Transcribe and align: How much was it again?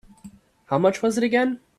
How 0.65 0.79
much 0.79 1.03
was 1.03 1.15
it 1.19 1.23
again? 1.23 1.59